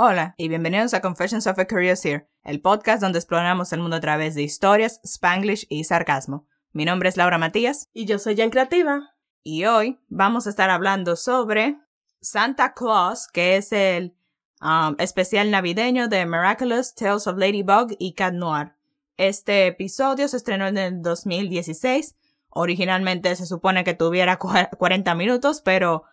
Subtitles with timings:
[0.00, 4.00] Hola y bienvenidos a Confessions of a Curious el podcast donde exploramos el mundo a
[4.00, 6.46] través de historias, spanglish y sarcasmo.
[6.70, 7.88] Mi nombre es Laura Matías.
[7.92, 9.16] Y yo soy Jan Creativa.
[9.42, 11.80] Y hoy vamos a estar hablando sobre
[12.20, 14.14] Santa Claus, que es el
[14.62, 18.74] um, especial navideño de Miraculous Tales of Ladybug y Cat Noir.
[19.16, 22.14] Este episodio se estrenó en el 2016.
[22.50, 24.38] Originalmente se supone que tuviera
[24.78, 26.04] 40 minutos, pero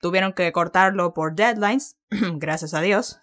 [0.00, 3.20] tuvieron que cortarlo por deadlines, gracias a Dios.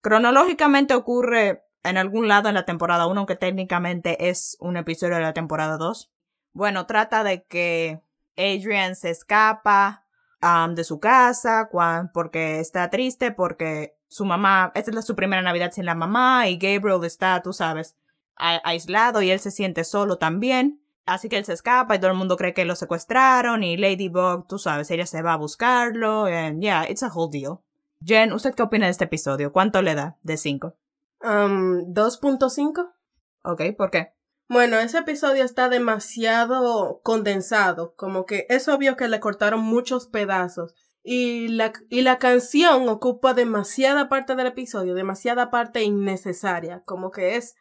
[0.00, 5.22] Cronológicamente ocurre en algún lado en la temporada 1, aunque técnicamente es un episodio de
[5.22, 6.10] la temporada 2.
[6.52, 8.02] Bueno, trata de que
[8.36, 10.06] Adrian se escapa
[10.42, 11.68] um, de su casa
[12.12, 16.56] porque está triste, porque su mamá, esta es su primera Navidad sin la mamá y
[16.56, 17.96] Gabriel está, tú sabes,
[18.36, 20.82] aislado y él se siente solo también.
[21.06, 24.46] Así que él se escapa y todo el mundo cree que lo secuestraron y Ladybug,
[24.46, 27.62] tú sabes, ella se va a buscarlo and yeah, it's a whole deal.
[28.04, 29.52] Jen, ¿usted qué opina de este episodio?
[29.52, 30.74] ¿Cuánto le da de 5?
[31.22, 32.92] Um, 2.5.
[33.44, 34.14] Ok, ¿por qué?
[34.48, 40.74] Bueno, ese episodio está demasiado condensado, como que es obvio que le cortaron muchos pedazos.
[41.02, 47.36] Y la, y la canción ocupa demasiada parte del episodio, demasiada parte innecesaria, como que
[47.36, 47.54] es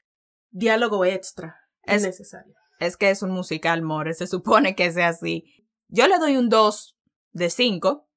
[0.50, 1.58] diálogo extra.
[1.84, 2.56] Es necesario.
[2.80, 5.46] Es que es un musical, more, se supone que sea así.
[5.90, 6.98] Yo le doy un 2
[7.34, 8.09] de 5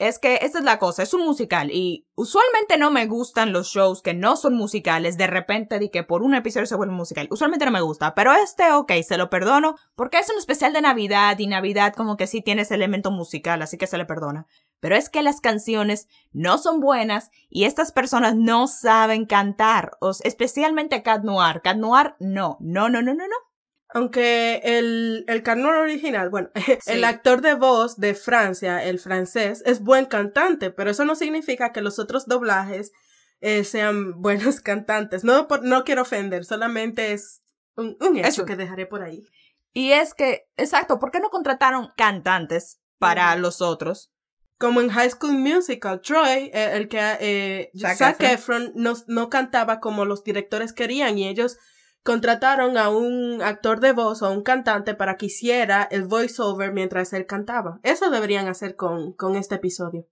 [0.00, 3.68] es que esta es la cosa, es un musical y usualmente no me gustan los
[3.68, 7.28] shows que no son musicales, de repente di que por un episodio se vuelve musical.
[7.30, 10.80] Usualmente no me gusta, pero este ok, se lo perdono porque es un especial de
[10.80, 14.46] Navidad y Navidad como que sí tiene ese elemento musical, así que se le perdona.
[14.80, 21.02] Pero es que las canciones no son buenas y estas personas no saben cantar, especialmente
[21.02, 21.60] Cat Noir.
[21.60, 23.49] Cat Noir no, no, no, no, no, no.
[23.92, 26.50] Aunque el, el canon original, bueno,
[26.86, 31.72] el actor de voz de Francia, el francés, es buen cantante, pero eso no significa
[31.72, 32.92] que los otros doblajes
[33.40, 35.24] eh, sean buenos cantantes.
[35.24, 37.42] No, no quiero ofender, solamente es
[37.76, 39.24] un, un hecho que dejaré por ahí.
[39.72, 44.12] Y es que, exacto, ¿por qué no contrataron cantantes para los otros?
[44.58, 49.80] Como en High School Musical, Troy, eh, el que eh, Zac Efron no, no cantaba
[49.80, 51.56] como los directores querían y ellos
[52.02, 56.72] contrataron a un actor de voz o a un cantante para que hiciera el voiceover
[56.72, 57.80] mientras él cantaba.
[57.82, 60.06] Eso deberían hacer con, con este episodio.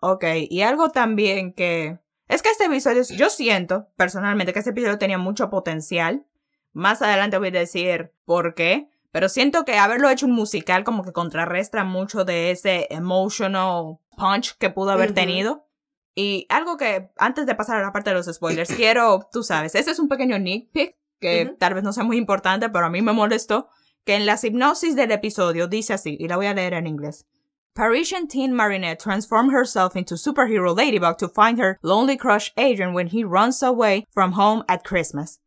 [0.00, 1.98] Ok, y algo también que...
[2.28, 6.26] Es que este episodio, yo siento personalmente que este episodio tenía mucho potencial.
[6.72, 8.88] Más adelante voy a decir por qué.
[9.12, 14.56] Pero siento que haberlo hecho un musical como que contrarresta mucho de ese emotional punch
[14.58, 15.66] que pudo haber tenido.
[16.14, 19.74] Y algo que, antes de pasar a la parte de los spoilers, quiero, tú sabes,
[19.74, 23.02] ese es un pequeño nitpick que tal vez no sea muy importante, pero a mí
[23.02, 23.68] me molestó,
[24.04, 27.26] que en la hipnosis del episodio dice así, y la voy a leer en inglés.
[27.74, 33.06] Parisian teen Marinette transformed herself into superhero Ladybug to find her lonely crush Adrian when
[33.06, 35.38] he runs away from home at Christmas.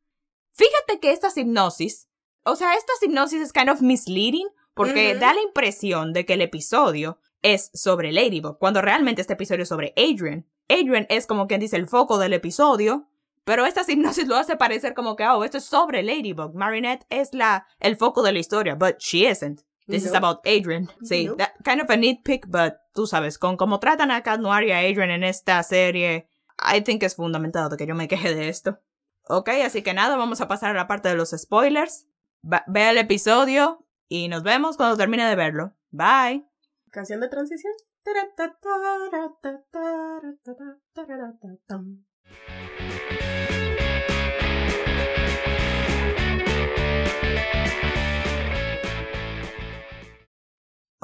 [0.55, 2.07] Fíjate que esta hipnosis,
[2.45, 6.41] o sea, esta hipnosis es kind of misleading porque da la impresión de que el
[6.41, 10.47] episodio es sobre Ladybug, cuando realmente este episodio es sobre Adrian.
[10.69, 13.09] Adrian es como quien dice el foco del episodio,
[13.43, 16.55] pero esta hipnosis lo hace parecer como que, oh, esto es sobre Ladybug.
[16.55, 19.61] Marinette es la, el foco de la historia, but she isn't.
[19.87, 20.89] This is about Adrian.
[21.01, 24.63] Sí, that kind of a nitpick, but tú sabes, con cómo tratan a Cat Noir
[24.63, 28.47] y a Adrian en esta serie, I think es fundamentado que yo me queje de
[28.47, 28.79] esto.
[29.27, 32.07] Ok, así que nada, vamos a pasar a la parte de los spoilers.
[32.41, 35.73] ve el episodio y nos vemos cuando termine de verlo.
[35.91, 36.45] Bye.
[36.91, 37.73] Canción de transición.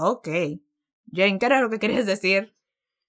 [0.01, 0.29] Ok.
[1.11, 2.55] Jane, ¿qué era lo que querías decir?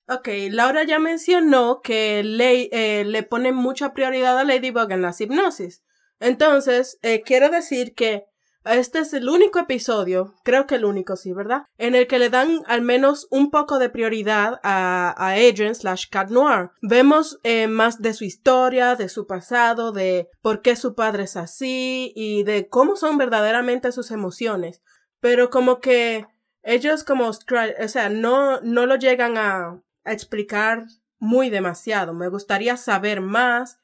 [0.09, 5.15] Ok, Laura ya mencionó que le, eh, le pone mucha prioridad a Ladybug en la
[5.17, 5.85] hipnosis.
[6.19, 8.25] Entonces, eh, quiero decir que
[8.65, 11.63] este es el único episodio, creo que el único, sí, ¿verdad?
[11.79, 16.07] En el que le dan al menos un poco de prioridad a, a Adrian slash
[16.11, 16.71] Cat Noir.
[16.83, 21.37] Vemos eh, más de su historia, de su pasado, de por qué su padre es
[21.37, 24.83] así y de cómo son verdaderamente sus emociones.
[25.21, 26.27] Pero como que
[26.63, 30.85] ellos como, o sea, no, no lo llegan a, a explicar
[31.19, 32.15] muy demasiado.
[32.15, 33.79] Me gustaría saber más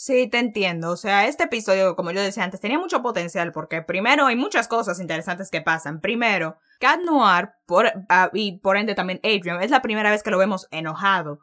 [0.00, 0.92] Sí, te entiendo.
[0.92, 4.68] O sea, este episodio, como yo decía antes, tenía mucho potencial porque primero hay muchas
[4.68, 6.00] cosas interesantes que pasan.
[6.00, 10.30] Primero, Cat Noir por, ah, y por ende también Adrian es la primera vez que
[10.30, 11.40] lo vemos enojado.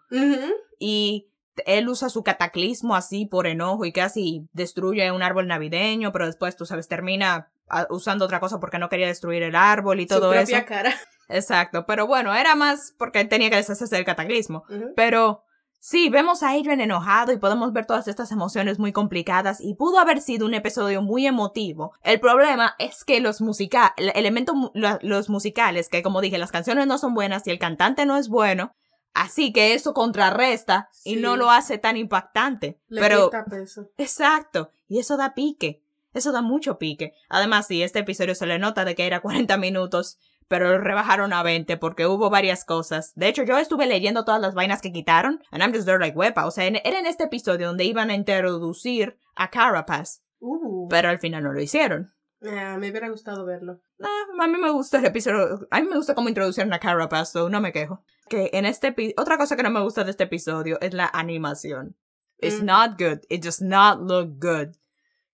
[0.80, 1.28] Y
[1.66, 6.56] él usa su cataclismo así por enojo y casi destruye un árbol navideño, pero después,
[6.56, 10.32] tú sabes, termina ah, usando otra cosa porque no quería destruir el árbol y todo
[10.32, 10.96] su propia cara.
[11.28, 14.64] Exacto, pero bueno, era más porque tenía que deshacerse del cataclismo.
[14.96, 15.44] Pero
[15.88, 20.00] Sí, vemos a Adrian enojado y podemos ver todas estas emociones muy complicadas y pudo
[20.00, 21.94] haber sido un episodio muy emotivo.
[22.02, 26.88] El problema es que los musica el elemento los musicales, que como dije, las canciones
[26.88, 28.74] no son buenas y el cantante no es bueno,
[29.14, 32.80] así que eso contrarresta y no lo hace tan impactante.
[32.88, 33.88] Le Pero quita peso.
[34.00, 35.84] Exacto, y eso da pique,
[36.16, 37.14] eso da mucho pique.
[37.30, 40.18] Además, sí, este episodio se le nota de que era 40 minutos,
[40.48, 43.14] pero lo rebajaron a 20 porque hubo varias cosas.
[43.16, 46.18] De hecho, yo estuve leyendo todas las vainas que quitaron, and I'm just there like,
[46.18, 50.88] wepa, o sea, en- era en este episodio donde iban a introducir a Carapace, Uh,
[50.90, 52.14] pero al final no lo hicieron.
[52.48, 53.80] ah, me hubiera gustado verlo.
[54.04, 57.32] Ah, a mí me gusta el episodio, a mí me gusta cómo introducieron a Carapace,
[57.32, 58.04] so no me quejo.
[58.30, 61.96] Que en este otra cosa que no me gusta de este episodio es la animación.
[62.38, 62.66] It's Mm.
[62.66, 64.76] not good, it does not look good.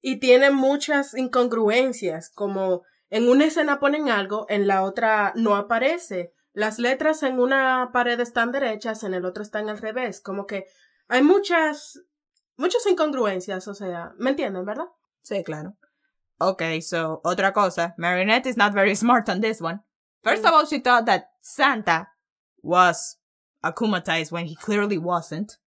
[0.01, 6.33] Y tiene muchas incongruencias, como en una escena ponen algo, en la otra no aparece.
[6.53, 10.21] Las letras en una pared están derechas, en el otro están al revés.
[10.21, 10.65] Como que
[11.09, 12.01] hay muchas,
[12.55, 14.87] muchas incongruencias, o sea, ¿me entienden, verdad?
[15.23, 15.75] Sí, claro.
[16.39, 17.93] Okay, so, otra cosa.
[17.97, 19.81] Marinette is not very smart on this one.
[20.23, 22.07] First of all, she thought that Santa
[22.63, 23.17] was
[23.63, 25.57] akumatized when he clearly wasn't.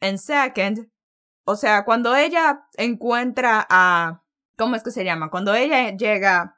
[0.00, 0.88] And second,
[1.46, 4.22] o sea, cuando ella encuentra a...
[4.56, 5.30] ¿Cómo es que se llama?
[5.30, 6.55] Cuando ella llega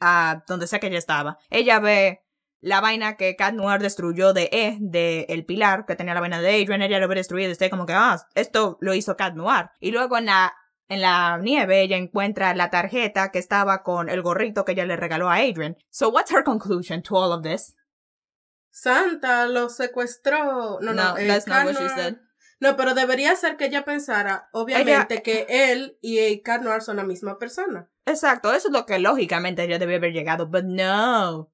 [0.00, 2.22] a donde sea que ella estaba, ella ve
[2.60, 6.40] la vaina que Cat Noir destruyó de E, de el pilar, que tenía la vaina
[6.40, 9.34] de Adrian, ella lo ve destruido y está como que, ah, esto lo hizo Cat
[9.34, 9.70] Noir.
[9.80, 10.54] Y luego en la
[10.90, 14.96] en la nieve ella encuentra la tarjeta que estaba con el gorrito que ella le
[14.96, 15.76] regaló a Adrian.
[15.88, 17.76] So what's her conclusion to all of this?
[18.70, 20.80] Santa lo secuestró.
[20.80, 22.16] No, no, No, eh, that's not what she said.
[22.58, 27.04] No, pero debería ser que ella pensara, obviamente, que él y Cat Noir son la
[27.04, 27.88] misma persona.
[28.10, 31.50] Exacto, eso es lo que lógicamente ella debe haber llegado, but no.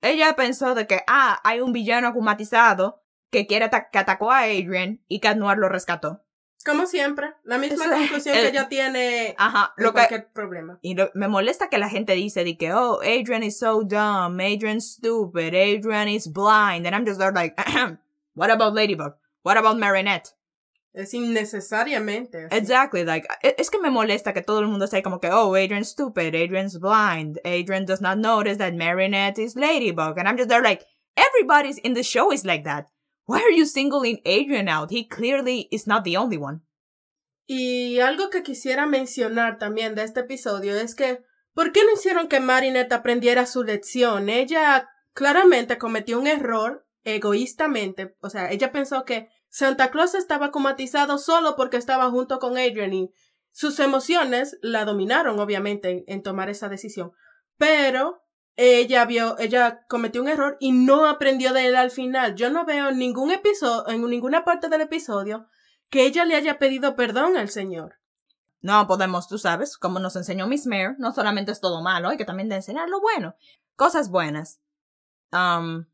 [0.00, 4.42] Ella pensó de que, ah, hay un villano acumatizado que quiere ata- que atacó a
[4.42, 6.24] Adrian y Cat Noir lo rescató.
[6.64, 10.28] Como siempre, la misma Eso conclusión el- que ella tiene Ajá, en lo que, cualquier
[10.32, 10.78] problema.
[10.82, 14.40] Y lo- me molesta que la gente dice de que, oh, Adrian is so dumb,
[14.40, 17.54] Adrian's stupid, Adrian is blind, and I'm just there like,
[18.34, 19.14] what about Ladybug?
[19.42, 20.34] What about Marinette?
[20.98, 22.48] Es innecesariamente.
[22.50, 25.54] Exactly, like, e- es que me molesta que todo el mundo esté como que, oh,
[25.54, 30.48] Adrian's stupid, Adrian's blind, Adrian does not notice that Marinette is Ladybug, and I'm just
[30.48, 30.84] there like,
[31.14, 32.88] everybody's in the show is like that.
[33.26, 34.90] Why are you singling Adrian out?
[34.90, 36.62] He clearly is not the only one.
[37.46, 41.20] Y algo que quisiera mencionar también de este episodio es que,
[41.54, 44.28] ¿por qué no hicieron que Marinette aprendiera su lección?
[44.28, 48.16] Ella claramente cometió un error egoístamente.
[48.20, 52.92] O sea, ella pensó que Santa Claus estaba comatizado solo porque estaba junto con Adrian
[52.92, 53.12] y
[53.50, 57.12] sus emociones la dominaron, obviamente, en, tomar esa decisión.
[57.56, 58.22] Pero
[58.56, 62.34] ella vio, ella cometió un error y no aprendió de él al final.
[62.34, 65.48] Yo no veo ningún episodio, en ninguna parte del episodio,
[65.90, 67.96] que ella le haya pedido perdón al Señor.
[68.60, 72.16] No podemos, tú sabes, como nos enseñó Miss Mare, no solamente es todo malo, hay
[72.16, 73.34] que también enseñar lo bueno.
[73.76, 74.60] Cosas buenas.
[75.32, 75.86] Um,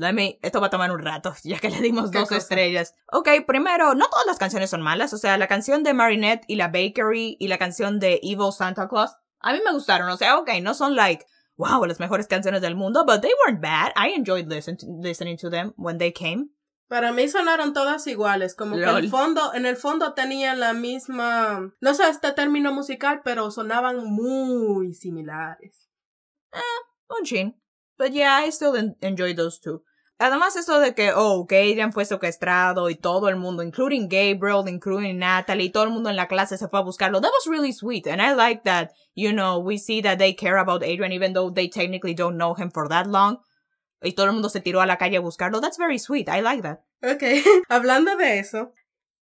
[0.00, 2.38] let me, esto va a tomar un rato, ya que le dimos ¿Qué dos cosa?
[2.38, 2.94] estrellas.
[3.12, 6.56] Ok, primero, no todas las canciones son malas, o sea, la canción de Marinette y
[6.56, 10.38] la Bakery y la canción de Evil Santa Claus, a mí me gustaron, o sea,
[10.38, 11.24] ok, no son like,
[11.56, 13.92] wow, las mejores canciones del mundo, but they weren't bad.
[13.96, 16.50] I enjoyed listen listening to them when they came.
[16.88, 19.04] Para mí sonaron todas iguales, como que Lol.
[19.04, 24.04] el fondo, en el fondo tenían la misma, no sé este término musical, pero sonaban
[24.04, 25.88] muy similares.
[27.08, 27.56] Un chin.
[27.96, 29.84] But yeah, I still en- enjoy those two.
[30.22, 34.68] Además, eso de que, oh, que Adrian fue secuestrado y todo el mundo, including Gabriel,
[34.68, 37.22] including Natalie, todo el mundo en la clase se fue a buscarlo.
[37.22, 38.06] That was really sweet.
[38.06, 41.50] And I like that, you know, we see that they care about Adrian even though
[41.50, 43.38] they technically don't know him for that long.
[44.02, 45.62] Y todo el mundo se tiró a la calle a buscarlo.
[45.62, 46.28] That's very sweet.
[46.28, 46.80] I like that.
[47.02, 47.22] Ok,
[47.70, 48.74] hablando de eso,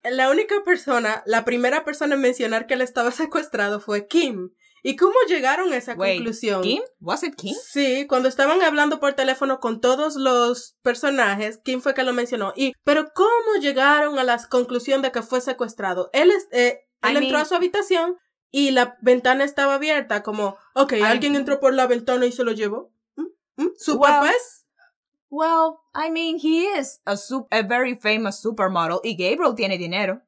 [0.04, 4.50] la única persona, la primera persona en mencionar que él estaba secuestrado fue Kim.
[4.84, 6.62] ¿Y cómo llegaron a esa Wait, conclusión?
[6.62, 6.82] Kim?
[7.00, 7.56] Was it Kim?
[7.56, 12.54] Sí, cuando estaban hablando por teléfono con todos los personajes, Kim fue que lo mencionó.
[12.56, 16.10] Y, pero ¿cómo llegaron a la conclusión de que fue secuestrado?
[16.14, 18.18] Él, eh, I él entró mean- a su habitación
[18.52, 22.52] y la ventana estaba abierta, como, ok, alguien entró por la ventana y se lo
[22.54, 22.94] llevó.
[23.16, 23.26] ¿Mm?
[23.64, 23.70] ¿Mm?
[23.78, 24.66] ¿Su Well, papá es?
[25.30, 27.16] Well, I mean, he is a,
[27.52, 30.22] a very famous supermodel y Gabriel tiene dinero.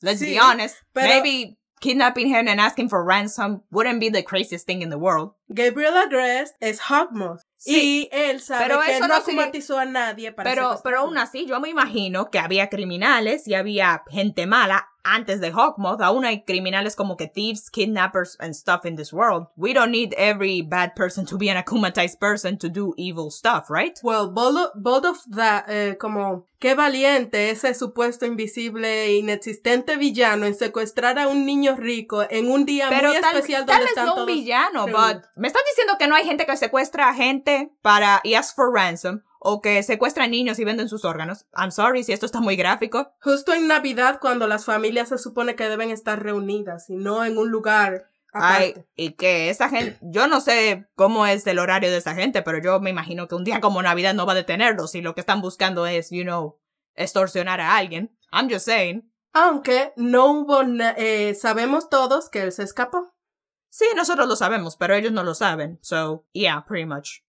[0.00, 0.76] Let's Sí, be honest.
[0.92, 4.98] pero- Maybe kidnapping him and asking for ransom wouldn't be the craziest thing in the
[4.98, 5.32] world.
[5.52, 7.42] Gabriel Agrest es Hawkmoth.
[7.66, 11.46] y él sabe pero que eso no akumatizó a nadie para Pero, pero aún así,
[11.46, 16.00] yo me imagino que había criminales y había gente mala antes de Hawkmoth.
[16.00, 19.46] Aún hay criminales como que thieves, kidnappers, and stuff in this world.
[19.56, 23.70] We don't need every bad person to be an akumatized person to do evil stuff,
[23.70, 23.98] right?
[24.02, 30.54] Well, bold of, that, eh, como, qué valiente ese supuesto invisible e inexistente villano en
[30.54, 33.90] secuestrar a un niño rico en un día Pero muy tal, especial tal donde vez
[33.90, 35.14] están no un todos villano, reunidos.
[35.14, 38.54] but me estás diciendo que no hay gente que secuestra a gente para y ask
[38.54, 41.46] for ransom o que secuestra niños y venden sus órganos.
[41.56, 43.12] I'm sorry si esto está muy gráfico.
[43.20, 47.38] Justo en Navidad cuando las familias se supone que deben estar reunidas y no en
[47.38, 48.88] un lugar Ay, aparte.
[48.94, 52.58] y que esa gente, yo no sé cómo es el horario de esa gente, pero
[52.62, 55.20] yo me imagino que un día como Navidad no va a detenerlos y lo que
[55.20, 56.60] están buscando es, you know,
[56.94, 58.14] extorsionar a alguien.
[58.30, 59.10] I'm just saying.
[59.32, 60.60] Aunque no hubo,
[60.96, 63.14] eh, sabemos todos que él se escapó.
[63.70, 65.78] Sí, nosotros lo sabemos, pero ellos no lo saben.
[65.80, 67.22] So, yeah, pretty much.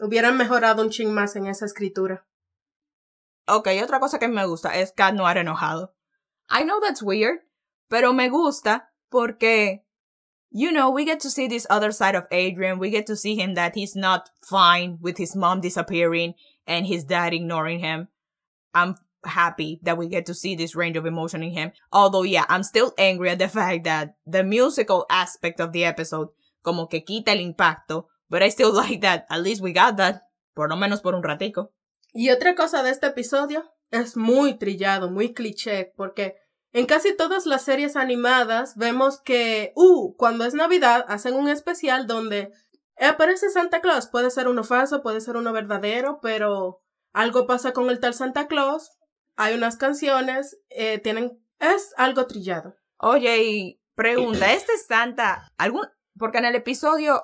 [0.00, 2.26] Hubieran mejorado un ching más en esa escritura.
[3.46, 5.94] Ok, otra cosa que me gusta es Cat Noir enojado.
[6.50, 7.40] I know that's weird,
[7.88, 9.84] pero me gusta porque,
[10.50, 12.78] you know, we get to see this other side of Adrian.
[12.78, 16.34] We get to see him that he's not fine with his mom disappearing
[16.66, 18.08] and his dad ignoring him.
[18.74, 21.72] I'm happy that we get to see this range of emotion in him.
[21.92, 26.28] Although, yeah, I'm still angry at the fact that the musical aspect of the episode
[26.62, 29.26] como que quita el impacto, but I still like that.
[29.30, 30.22] At least we got that.
[30.54, 31.72] Por lo menos por un ratico.
[32.12, 36.36] Y otra cosa de este episodio es muy trillado, muy cliché, porque
[36.72, 42.06] en casi todas las series animadas vemos que, uh, cuando es Navidad hacen un especial
[42.06, 42.50] donde
[43.00, 44.08] aparece Santa Claus.
[44.08, 46.82] Puede ser uno falso, puede ser uno verdadero, pero
[47.12, 48.90] algo pasa con el tal Santa Claus.
[49.36, 52.74] Hay unas canciones, eh, tienen, es algo trillado.
[52.98, 55.86] Oye, y pregunta, ¿este Santa, algún,
[56.18, 57.22] porque en el episodio,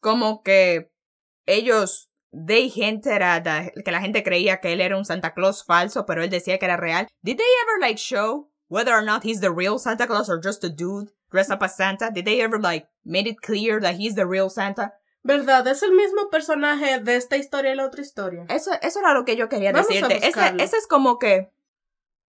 [0.00, 0.90] como que
[1.46, 5.64] ellos, they hinted at that- que la gente creía que él era un Santa Claus
[5.64, 7.06] falso, pero él decía que era real.
[7.22, 10.64] Did they ever, like, show whether or not he's the real Santa Claus or just
[10.64, 12.10] a dude dressed up as Santa?
[12.10, 14.94] Did they ever, like, made it clear that he's the real Santa?
[15.22, 15.66] ¿Verdad?
[15.66, 18.46] Es el mismo personaje de esta historia y la otra historia.
[18.48, 20.16] Eso, eso era lo que yo quería Vamos decirte.
[20.26, 21.52] Ese, ese es como que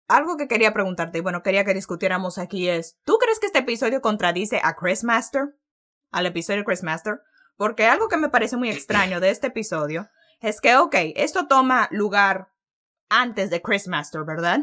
[0.07, 3.59] algo que quería preguntarte y bueno, quería que discutiéramos aquí es, ¿tú crees que este
[3.59, 5.57] episodio contradice a Chris Master?
[6.11, 7.19] Al episodio Chris Master?
[7.57, 10.09] Porque algo que me parece muy extraño de este episodio
[10.39, 12.49] es que, ok, esto toma lugar
[13.09, 14.59] antes de Chris Master, ¿verdad?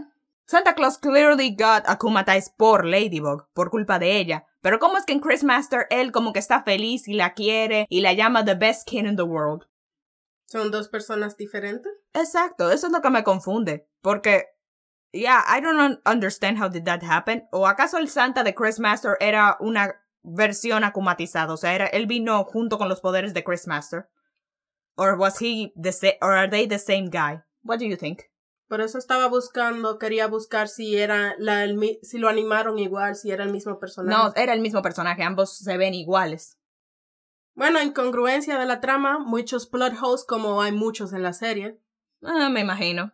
[0.47, 4.47] Santa Claus clearly got akumatized por Ladybug, por culpa de ella.
[4.61, 7.87] Pero ¿cómo es que en Chris Master él como que está feliz y la quiere
[7.89, 9.67] y la llama the best kid in the world?
[10.47, 11.91] ¿Son dos personas diferentes?
[12.13, 13.89] Exacto, eso es lo que me confunde.
[14.03, 14.45] Porque,
[15.13, 17.49] yeah, I don't un- understand how did that happen.
[17.51, 21.53] ¿O acaso el Santa de Chris Master era una versión akumatizada?
[21.53, 24.09] O sea, era, él vino junto con los poderes de Chris Master.
[24.97, 27.43] Or was he the sa- or are they the same guy?
[27.63, 28.23] What do you think?
[28.69, 33.31] Por eso estaba buscando, quería buscar si era la, el si lo animaron igual, si
[33.31, 34.17] era el mismo personaje.
[34.17, 36.59] No, era el mismo personaje, ambos se ven iguales.
[37.55, 41.79] Bueno, incongruencia de la trama, muchos plot holes como hay muchos en la serie.
[42.23, 43.13] Ah, me imagino.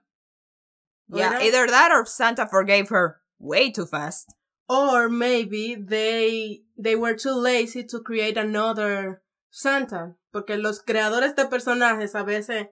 [1.10, 4.30] ¿O Yeah, either that or Santa forgave her way too fast.
[4.70, 10.14] Or maybe they, they were too lazy to create another Santa.
[10.32, 12.68] Porque los creadores de personajes a veces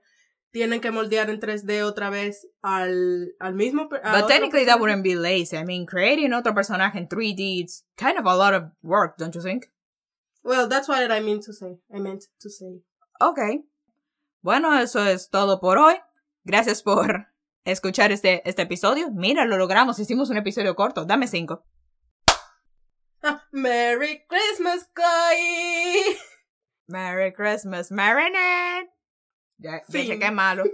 [0.52, 5.17] tienen que moldear en 3D otra vez al, al mismo But technically that wouldn't be
[5.17, 5.57] lazy.
[5.57, 9.35] I mean, creating otro personaje in 3D, it's kind of a lot of work, don't
[9.35, 9.67] you think?
[10.45, 11.78] Well, that's what I mean to say.
[11.93, 12.81] I meant to say.
[13.21, 13.40] Ok.
[14.40, 15.97] Bueno, eso es todo por hoy.
[16.45, 17.26] Gracias por
[17.64, 19.11] escuchar este, este episodio.
[19.11, 19.99] Mira, lo logramos.
[19.99, 21.05] Hicimos un episodio corto.
[21.05, 21.64] Dame cinco.
[23.53, 26.17] Merry Christmas, Chloe!
[26.87, 28.91] Merry Christmas, Marinette.
[29.59, 30.21] Ya, ya sé Fin.
[30.21, 30.65] qué malo.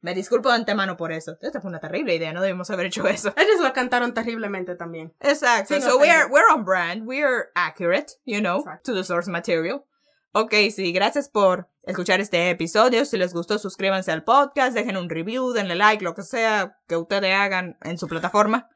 [0.00, 1.36] Me disculpo de antemano por eso.
[1.40, 2.32] Esta fue una terrible idea.
[2.32, 3.34] No debimos haber hecho eso.
[3.36, 5.12] Ellos lo cantaron terriblemente también.
[5.20, 5.74] Exacto.
[5.74, 6.30] Sin so we're, ofender.
[6.30, 7.02] we're on brand.
[7.06, 8.92] We're accurate, you know, Exacto.
[8.92, 9.84] to the source material.
[10.32, 13.04] Ok, sí, gracias por escuchar este episodio.
[13.04, 16.96] Si les gustó, suscríbanse al podcast, dejen un review, denle like, lo que sea que
[16.96, 18.68] ustedes hagan en su plataforma.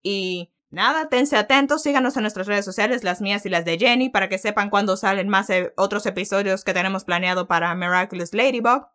[0.00, 4.08] Y nada, tense atentos, síganos en nuestras redes sociales, las mías y las de Jenny,
[4.08, 8.88] para que sepan cuándo salen más eh, otros episodios que tenemos planeado para Miraculous Ladybug.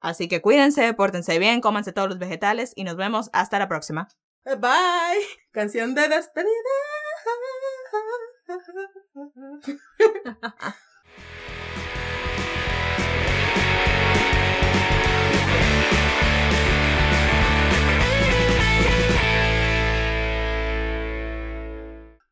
[0.00, 4.08] Así que cuídense, pórtense bien, cómanse todos los vegetales y nos vemos hasta la próxima.
[4.44, 5.24] Bye.
[5.50, 6.50] Canción de despedida.